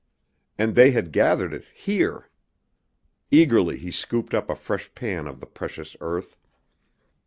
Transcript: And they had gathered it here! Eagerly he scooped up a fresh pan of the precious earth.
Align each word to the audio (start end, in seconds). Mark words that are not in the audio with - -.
And 0.57 0.73
they 0.73 0.89
had 0.89 1.11
gathered 1.11 1.53
it 1.53 1.63
here! 1.75 2.31
Eagerly 3.29 3.77
he 3.77 3.91
scooped 3.91 4.33
up 4.33 4.49
a 4.49 4.55
fresh 4.55 4.91
pan 4.95 5.27
of 5.27 5.39
the 5.39 5.45
precious 5.45 5.95
earth. 6.01 6.37